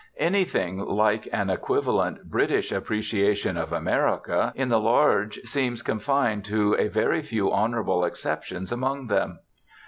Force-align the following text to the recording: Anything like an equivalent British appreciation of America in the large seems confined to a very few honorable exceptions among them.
Anything 0.17 0.79
like 0.79 1.29
an 1.31 1.51
equivalent 1.51 2.23
British 2.27 2.71
appreciation 2.71 3.55
of 3.55 3.71
America 3.71 4.51
in 4.55 4.67
the 4.69 4.79
large 4.79 5.37
seems 5.41 5.83
confined 5.83 6.43
to 6.45 6.75
a 6.79 6.87
very 6.87 7.21
few 7.21 7.51
honorable 7.51 8.03
exceptions 8.03 8.71
among 8.71 9.05
them. 9.09 9.37